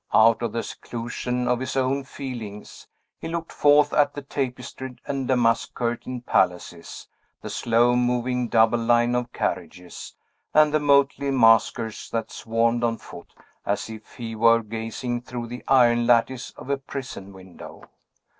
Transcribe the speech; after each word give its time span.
Out 0.15 0.41
of 0.41 0.51
the 0.51 0.63
seclusion 0.63 1.47
of 1.47 1.59
his 1.59 1.75
own 1.77 2.03
feelings, 2.05 2.87
he 3.19 3.27
looked 3.27 3.51
forth 3.51 3.93
at 3.93 4.15
the 4.15 4.23
tapestried 4.23 4.99
and 5.05 5.27
damask 5.27 5.75
curtained 5.75 6.25
palaces, 6.25 7.07
the 7.41 7.51
slow 7.51 7.95
moving 7.95 8.47
double 8.47 8.79
line 8.79 9.13
of 9.13 9.31
carriages, 9.31 10.15
and 10.55 10.73
the 10.73 10.79
motley 10.79 11.29
maskers 11.29 12.09
that 12.09 12.31
swarmed 12.31 12.83
on 12.83 12.97
foot, 12.97 13.35
as 13.63 13.91
if 13.91 14.15
he 14.15 14.33
were 14.35 14.63
gazing 14.63 15.21
through 15.21 15.45
the 15.45 15.63
iron 15.67 16.07
lattice 16.07 16.49
of 16.57 16.71
a 16.71 16.77
prison 16.77 17.31
window. 17.31 17.83